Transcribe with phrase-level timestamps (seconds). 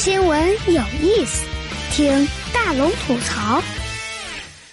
[0.00, 1.46] 新闻有意思，
[1.90, 3.60] 听大龙吐槽。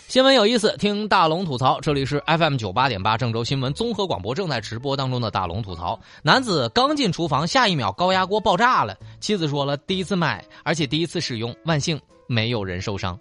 [0.07, 1.81] 新闻有意思，听大龙吐槽。
[1.81, 5.99] 这里是 FM 九八点八郑州新闻综合广播正在直播当中的大龙吐槽。
[6.23, 8.95] 男子刚进厨房，下一秒高压锅爆炸了。
[9.19, 13.19] 妻子说了，第一次买，而且第一次使用，万幸没有人受伤。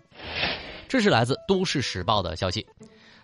[0.89, 2.65] 这是来自《都市时报》的消息。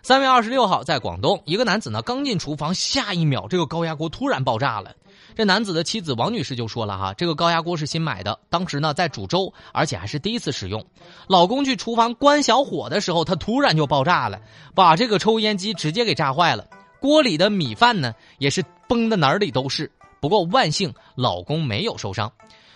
[0.01, 4.93] 三月二十六号，在广东，一个男子呢刚进厨房，下一秒这个高压锅突然爆炸了。
[5.35, 10.85] 这男子的妻子王女士就说了哈，这个高压锅是新买的，当时呢在煮粥，而且还是第一次使用。
[11.27, 14.39] 老公去厨房关小火的时候，它突然就爆炸了，
[14.75, 16.65] 把这个抽烟机直接给炸坏了。
[16.99, 19.91] 锅里的米饭呢也是崩的哪里都是。
[20.21, 22.31] 不过万幸，老公没有受伤。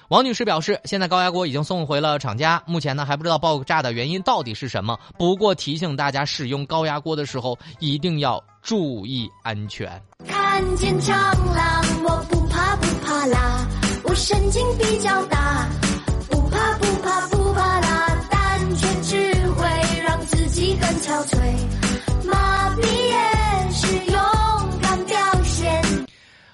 [0.09, 4.97] 王女士表示，现在高压锅已经送回了厂家，目前呢还不知道爆炸的原因到底是什么。
[5.17, 10.01] 不过提醒大家，使用高压锅的时候一定要注意安全。
[10.25, 11.13] 看见蟑
[11.53, 12.36] 螂，我不
[13.29, 13.67] 啦，
[14.03, 15.69] 我神经比较大，
[16.29, 19.67] 不怕不怕不怕啦，胆怯只会
[20.01, 21.37] 让自己更憔悴，
[22.25, 25.83] 麻痹也是勇敢表现。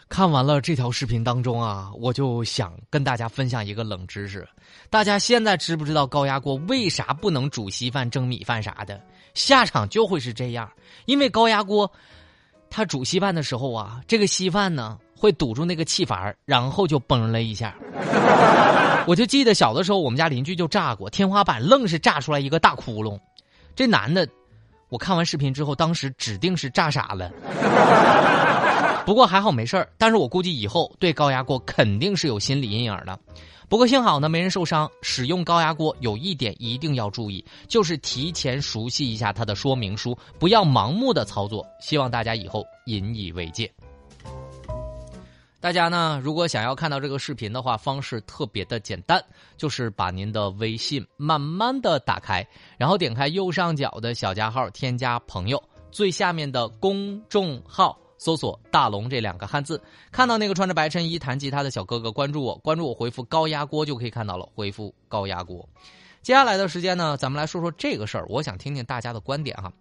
[0.09, 4.47] 看完了这条视频当中啊，我就想跟大家分享一个冷知识：
[4.89, 9.01] 大家现在知不知道高压锅为啥不能煮稀饭、蒸米饭啥的？
[9.33, 10.71] 下场就会是这样，
[11.05, 11.91] 因为高压锅。
[12.69, 17.73] 他煮稀饭的时候啊，这个稀饭呢会堵住那个气阀，然后就崩了一下。
[19.07, 23.17] 我就记得小的时候，我们家邻居就炸过天花板，愣是炸出来一个大窟窿。
[23.73, 24.27] 这男的，
[24.89, 27.31] 我看完视频之后，当时指定是炸傻了。
[29.07, 33.17] 不过还好没事儿，但是我估计以后对高压锅肯定是有心理阴影的。
[33.69, 34.91] 不过幸好呢，没人受伤。
[35.01, 41.66] 使用高压锅有一点一定要注意，就是提前熟悉一下它的说明书，不要盲目的操作。
[41.79, 43.71] 希望大家以后引以为戒。
[45.64, 49.23] 大家呢，如果想要看到这个视频的话，方式特别的简单，
[49.56, 52.45] 就是把您的微信慢慢的打开，
[52.78, 57.97] 然后点开右上角的小加号，添加朋友，最下面的公众号。
[58.18, 59.81] 搜索“大龙”这两个汉字，
[60.12, 64.46] 看到那个穿着白衬衣弹吉他的小哥哥，关注我，关注我，回复“高压锅”就可以看到了。
[64.53, 65.66] 回复“高压锅”，
[66.22, 68.25] 接下来的时间呢，咱们来说说这个事儿。
[68.28, 69.72] 我想听听大家的观点哈。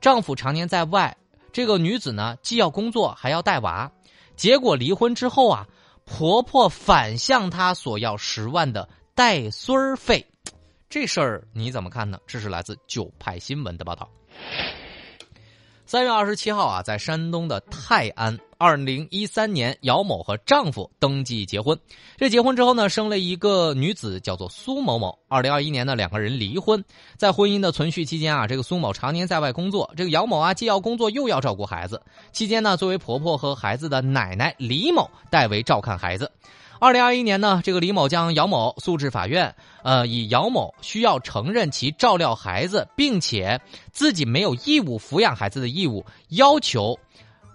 [0.00, 1.16] 丈夫常年在外，
[1.52, 3.90] 这个女子呢既要工作还要带娃，
[4.42, 5.68] 结果离婚之后啊，
[6.04, 10.26] 婆婆反向她索要十万的带孙儿费，
[10.90, 12.18] 这事儿你怎么看呢？
[12.26, 14.10] 这是来自九派新闻的报道。
[15.84, 21.78] 三月二十七号啊，在山东的泰安，二零一三年，姚某和丈夫登记结婚。
[22.16, 25.18] 这结婚之后呢，生了一个女子，叫做苏某某。
[25.28, 26.82] 二零二一年呢，两个人离婚。
[27.16, 32.00] 在婚姻的存续期间啊，这个苏某常年在外工作，这个姚某啊，既要工作又要照顾孩子。
[32.30, 36.30] 期间呢，作为婆婆和孩子的奶奶李某代为照看孩子。
[36.82, 39.54] 二零二一年呢，这个李某将姚某诉至法院，
[39.84, 43.60] 呃，以姚某需要承认其照料孩子，并且
[43.92, 46.98] 自己没有义务抚养孩子的义务，要求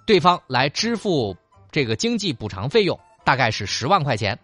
[0.05, 1.35] 对方来支付
[1.73, 4.39] 这个经济补偿费用，大概是十万块钱。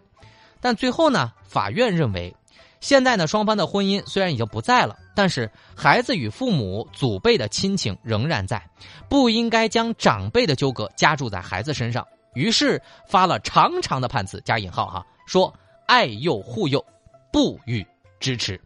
[0.60, 2.36] 但最后呢，法院认为，
[2.80, 8.62] 现在呢，双方的婚姻虽然已经不在了，但是孩子与父母祖辈的亲情仍然在，
[9.08, 12.06] 不应该将长辈的纠葛加注在孩子身上。
[12.34, 15.52] 于是发了长长的判词，加引号哈，说
[15.86, 16.84] 爱幼护幼，
[17.32, 17.86] 不予
[18.20, 18.60] 支持。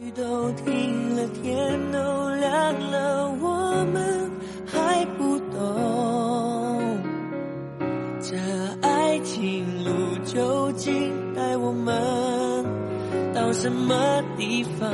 [0.00, 4.30] 雨都停了，天都亮了，我们
[4.66, 7.02] 还不懂，
[8.20, 8.36] 这
[8.82, 9.90] 爱情路
[10.24, 12.64] 究竟带我们
[13.34, 14.90] 到什么地方？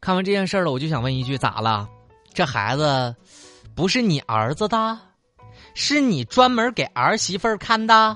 [0.00, 1.86] 看完这件事儿了，我就想问一句：咋了？
[2.32, 3.14] 这孩子
[3.74, 4.98] 不是你儿子的？
[5.82, 8.14] 是你专门给儿媳妇儿看的，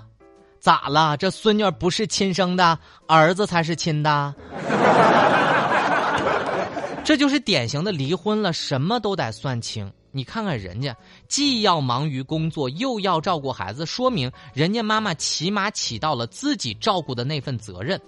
[0.61, 1.17] 咋了？
[1.17, 4.35] 这孙女不是亲生的，儿子才是亲的。
[7.03, 9.91] 这就是典型的离婚了，什么都得算清。
[10.11, 10.95] 你看看人家，
[11.27, 17.99] 既要忙于工作，又要照顾孩子，说明人家妈妈起码起到了自己照顾的那份责任。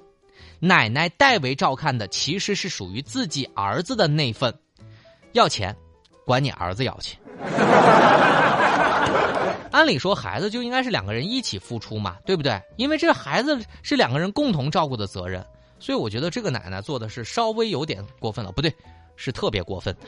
[0.59, 4.55] 奶奶代为照看的，其实是属于自己儿子的那份。
[5.33, 5.75] 要钱，
[6.27, 7.17] 管你儿子要去。
[9.87, 12.61] 按理说，孩子就应该是两个人一起付出嘛，对不对？
[12.75, 15.47] 因为这孩子是两个人共同照顾的责任，
[15.79, 18.75] 所以我觉得这个奶奶做的是稍微有点过分了，不对，
[19.15, 19.97] 是特别过分。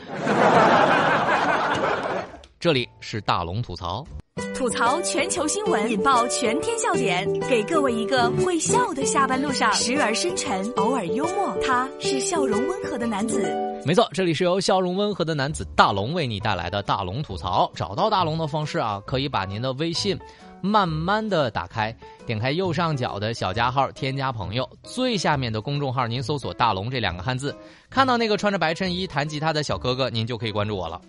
[2.58, 4.04] 这里是大龙吐槽。
[4.52, 11.56] 吐槽全球新闻，引爆全天笑点，给各位一个会笑的下班路上，时而深沉，偶尔幽默。
[11.64, 13.67] 他是笑容温和的男子。
[13.88, 17.72] 没错，这里是由笑容温和的男子大龙为你带来的大龙吐槽。
[17.74, 20.14] 找到大龙的方式啊，可以把您的微信
[20.60, 21.90] 慢慢的打开，
[22.26, 27.56] 点开右上角的小加号，添加朋友，最下面的公众号您搜索“大龙”这两个汉字，
[27.88, 31.00] 看到那个穿着白衬衣弹吉他的小哥哥，您就可以关注我了。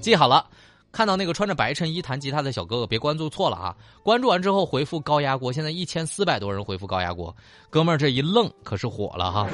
[0.00, 0.44] 记好了，
[0.90, 3.76] 看到那个穿着白衬衣弹吉他的小哥哥，别关注错了啊！
[4.02, 7.32] 关注完之后回复“高压锅”，现在一千四百多人回复“高压锅”，
[7.70, 9.46] 哥们儿这一愣可是火了哈。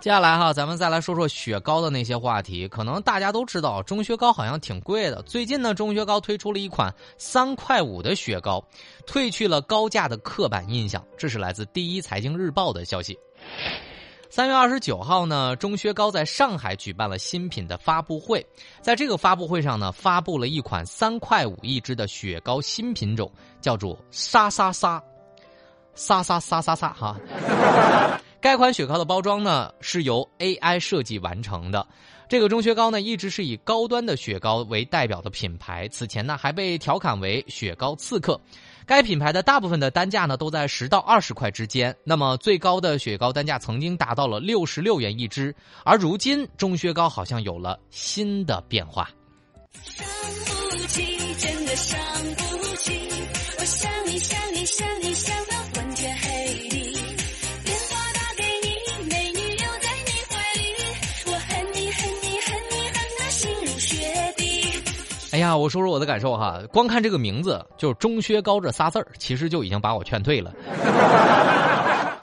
[0.00, 2.66] 接下来哈，咱们再来说说雪糕的那些话题。
[2.68, 5.20] 可能大家都知道，中雪糕好像挺贵的。
[5.24, 8.64] 最近呢，中雪糕推出了一款三块五的雪糕，
[9.06, 11.04] 褪去了高价的刻板印象。
[11.18, 13.18] 这是来自第一财经日报的消息。
[14.30, 18.44] 三月二十九号呢，中雪糕在上海举办了新品的发布会，
[18.80, 23.30] 在这个发布会上呢，发布了一款三块五一支的雪糕新品种，
[23.60, 25.02] 叫做“沙沙沙”，
[25.94, 27.14] 沙沙沙沙沙哈。
[28.40, 31.86] 该款雪糕的包装呢是由 AI 设计完成的。
[32.28, 38.40] 这个钟薛高呢一直是以高端的雪糕为代表的品牌，此前呢还被调侃为“雪糕刺客”。
[38.86, 45.54] 该品牌的大部分的单价呢都在十到二十块之间，那么最高的雪糕单价曾经达到了六十六元一支。
[45.84, 49.10] 而如今中薛高好像有了新的变化。
[49.82, 50.06] 伤
[50.70, 51.04] 不起，
[51.38, 52.00] 真的伤
[52.36, 53.08] 不起，
[53.58, 55.09] 我想你想你想你
[65.40, 70.52] 呀，我说说我的感受哈，光看这个名字，就是“中靴高”这仨字儿，其实就已经把我劝退了。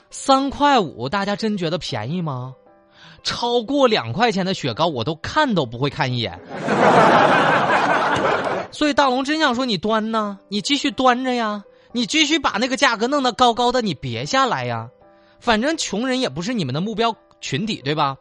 [0.10, 2.54] 三块五，大家真觉得便宜吗？
[3.24, 6.40] 超过两块钱的雪糕，我都看都不会看一眼。
[8.72, 10.40] 所以大龙真想说，你端呢？
[10.48, 14.88] 你继续端着呀，你继续把那个价格弄得高高的，你别下来呀。
[15.40, 18.16] 反正穷人也不是你们的目标群体，对吧？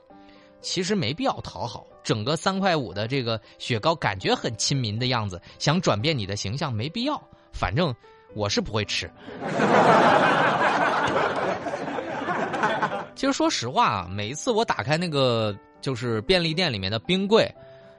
[0.67, 1.87] 其实没必要讨好。
[2.03, 7.23] 整个三块五的这个雪糕感觉很亲民的样子，想转变你的形象没必要。
[7.53, 7.95] 反正
[8.35, 9.09] 我是不会吃。
[13.15, 17.49] 其实说实话啊，每一次我打开那个就是便利店里面的冰柜，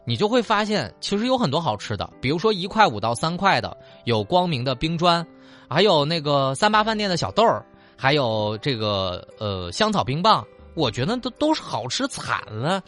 [0.03, 5.25] 你就会发现其实有很多好吃的，比如说一块五到三块的有光明的冰砖，
[5.69, 7.65] 还有那个三八饭店的小豆儿，
[7.95, 10.45] 还有这个呃香草冰棒，
[10.77, 12.81] 我觉得都都是好吃惨了。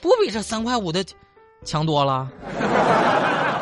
[0.00, 1.04] 不比这三块五的
[1.62, 2.28] 强多了。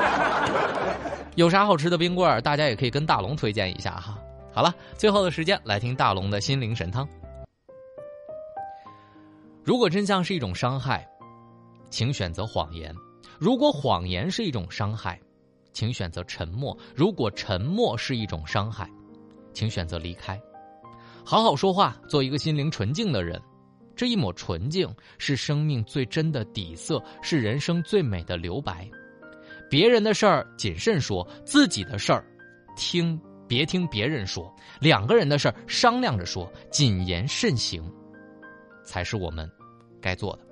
[1.34, 4.16] 有啥好吃的冰棍儿，大家也可以跟大龙推荐一下哈。
[4.54, 7.08] 好了，最后的时间来听大龙的心灵神汤。
[9.64, 11.08] 如果真相是一种伤害，
[11.90, 12.94] 请选择谎言；
[13.38, 15.18] 如果谎言是一种伤害，
[15.72, 18.88] 请选择沉默；如果沉默是一种伤害，
[19.54, 20.40] 请选择离开。
[21.24, 23.40] 好好说话，做一个心灵纯净的人。
[24.02, 28.90] 这一抹纯净是生命最真的底色，是人生最美的留白。
[29.70, 32.26] 别人的事儿谨慎说，自己的事儿
[32.76, 33.16] 听
[33.46, 34.52] 别听别人说。
[34.80, 37.80] 两个人的事儿商量着说，谨言慎行，
[38.82, 39.48] 才是我们
[40.00, 40.51] 该做的。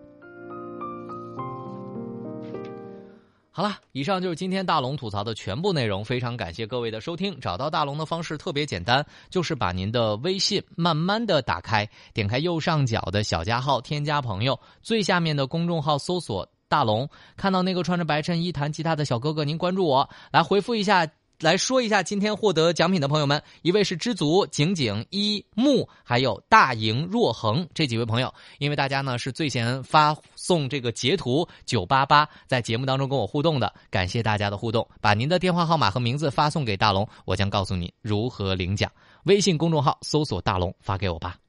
[3.52, 6.05] 好了，以上就是今天大龙吐槽的全部内容。
[6.05, 7.38] 非常感谢各位的收听。
[7.41, 21.06] 找到大龙的方式特别简单，就是把您的微信慢慢的打开，点开右上角的小加号，添加朋友，最下面的公众号搜索“大龙”，看到那个穿着白衬衣弹吉他的小哥哥，您关注我，来回复一下。
[21.41, 38.93] 来说一下今天获得奖品的朋友们，一位是知足、景景、一木，还有大赢若恒这几位朋友，因为大家呢是最先发送这个截图九八八，在节目当中跟我互动的，感谢大家的互动，把您的电话号码和名字发送给大龙，我将告诉你如何领奖。
[39.25, 41.41] 微信公众号搜索大龙，发给我吧。